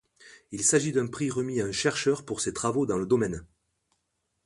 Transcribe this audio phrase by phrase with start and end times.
[0.51, 3.45] Il s'agit d'un prix remis à un chercheur pour ses travaux dans le domaine.